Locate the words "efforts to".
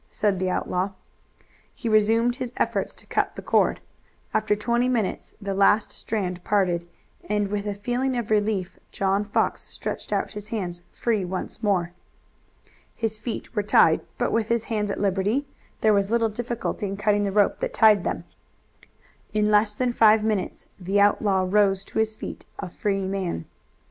2.57-3.05